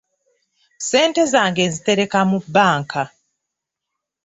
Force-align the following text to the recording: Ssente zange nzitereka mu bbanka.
Ssente 0.79 1.21
zange 1.33 1.63
nzitereka 1.69 2.19
mu 2.29 2.37
bbanka. 2.43 3.03